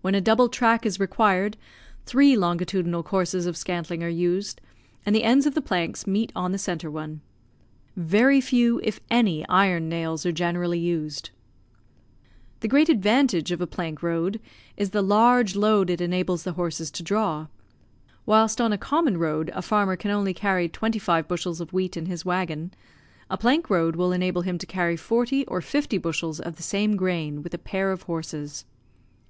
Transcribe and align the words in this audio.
When 0.00 0.14
a 0.14 0.22
double 0.22 0.48
track 0.48 0.86
is 0.86 0.98
required, 0.98 1.58
three 2.06 2.34
longitudinal 2.34 3.02
courses 3.02 3.44
of 3.44 3.58
scantling 3.58 4.02
are 4.02 4.08
used, 4.08 4.58
and 5.04 5.14
the 5.14 5.22
ends 5.22 5.44
of 5.44 5.52
the 5.52 5.60
planks 5.60 6.06
meet 6.06 6.32
on 6.34 6.52
the 6.52 6.56
centre 6.56 6.90
one. 6.90 7.20
Very 7.94 8.40
few, 8.40 8.80
if 8.82 9.00
any, 9.10 9.46
iron 9.46 9.86
nails 9.90 10.24
are 10.24 10.32
generally 10.32 10.78
used. 10.78 11.28
The 12.60 12.68
great 12.68 12.88
advantage 12.88 13.50
of 13.52 13.60
a 13.60 13.66
plank 13.66 14.02
road 14.02 14.40
is 14.78 14.88
the 14.92 15.02
large 15.02 15.54
load 15.54 15.90
it 15.90 16.00
enables 16.00 16.44
the 16.44 16.52
horses 16.52 16.90
to 16.92 17.02
draw. 17.02 17.48
Whilst 18.24 18.62
on 18.62 18.72
a 18.72 18.78
common 18.78 19.18
road 19.18 19.50
a 19.54 19.60
farmer 19.60 19.94
can 19.96 20.10
only 20.10 20.32
carry 20.32 20.70
twenty 20.70 20.98
five 20.98 21.28
bushels 21.28 21.60
of 21.60 21.70
wheat 21.70 21.98
in 21.98 22.06
his 22.06 22.24
waggon, 22.24 22.72
a 23.28 23.36
plank 23.36 23.68
road 23.68 23.94
will 23.94 24.10
enable 24.12 24.40
him 24.40 24.56
to 24.56 24.64
carry 24.66 24.96
forty 24.96 25.44
or 25.44 25.60
fifty 25.60 25.98
bushels 25.98 26.40
of 26.40 26.56
the 26.56 26.62
same 26.62 26.96
grain 26.96 27.42
with 27.42 27.52
a 27.52 27.58
pair 27.58 27.92
of 27.92 28.04
horses. 28.04 28.64